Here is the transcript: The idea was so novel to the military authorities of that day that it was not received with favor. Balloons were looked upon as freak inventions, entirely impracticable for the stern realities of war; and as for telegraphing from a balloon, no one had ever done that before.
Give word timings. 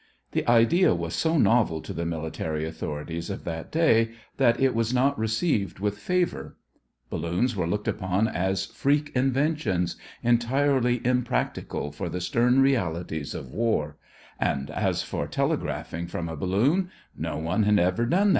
The 0.31 0.49
idea 0.49 0.95
was 0.95 1.13
so 1.13 1.37
novel 1.37 1.79
to 1.83 1.93
the 1.93 2.07
military 2.07 2.65
authorities 2.65 3.29
of 3.29 3.43
that 3.43 3.71
day 3.71 4.13
that 4.37 4.59
it 4.59 4.73
was 4.73 4.91
not 4.91 5.15
received 5.19 5.77
with 5.77 5.99
favor. 5.99 6.57
Balloons 7.11 7.55
were 7.55 7.67
looked 7.67 7.87
upon 7.87 8.27
as 8.27 8.65
freak 8.65 9.11
inventions, 9.13 9.97
entirely 10.23 11.05
impracticable 11.05 11.91
for 11.91 12.09
the 12.09 12.19
stern 12.19 12.61
realities 12.61 13.35
of 13.35 13.51
war; 13.51 13.97
and 14.39 14.71
as 14.71 15.03
for 15.03 15.27
telegraphing 15.27 16.07
from 16.07 16.29
a 16.29 16.35
balloon, 16.35 16.89
no 17.15 17.37
one 17.37 17.61
had 17.61 17.77
ever 17.77 18.07
done 18.07 18.17
that 18.17 18.23
before. 18.23 18.29